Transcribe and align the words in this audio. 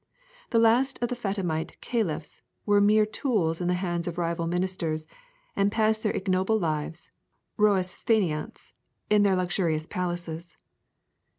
The 0.49 0.57
last 0.57 0.97
of 1.03 1.09
the 1.09 1.15
Fatimite 1.15 1.79
caliphs 1.79 2.41
were 2.65 2.81
mere 2.81 3.05
tools 3.05 3.61
in 3.61 3.67
the 3.67 3.75
hands 3.75 4.07
of 4.07 4.17
rival 4.17 4.47
ministers, 4.47 5.05
and 5.55 5.71
passed 5.71 6.01
their 6.01 6.11
ignoble 6.15 6.57
lives 6.57 7.11
Rois 7.55 7.93
Fainéants 7.95 8.71
in 9.11 9.21
their 9.21 9.35
luxurious 9.35 9.85
palaces. 9.85 10.57